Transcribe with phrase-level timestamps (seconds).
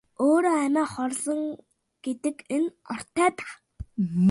[0.27, 1.41] Өөрөө амиа хорлосон
[2.03, 3.51] гэдэг нь ортой байх.